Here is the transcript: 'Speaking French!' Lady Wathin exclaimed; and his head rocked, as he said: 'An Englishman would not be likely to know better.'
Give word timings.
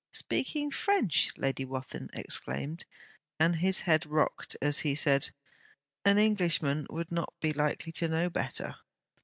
'Speaking 0.09 0.71
French!' 0.71 1.29
Lady 1.37 1.63
Wathin 1.63 2.09
exclaimed; 2.13 2.85
and 3.39 3.57
his 3.57 3.81
head 3.81 4.03
rocked, 4.07 4.57
as 4.59 4.79
he 4.79 4.95
said: 4.95 5.29
'An 6.03 6.17
Englishman 6.17 6.87
would 6.89 7.11
not 7.11 7.35
be 7.39 7.53
likely 7.53 7.91
to 7.91 8.07
know 8.07 8.27
better.' 8.27 8.75